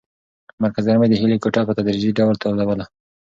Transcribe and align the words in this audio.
مرکز 0.63 0.83
ګرمۍ 0.87 1.07
د 1.09 1.15
هیلې 1.21 1.37
کوټه 1.43 1.61
په 1.65 1.73
تدریجي 1.77 2.11
ډول 2.17 2.35
تودوله. 2.41 2.85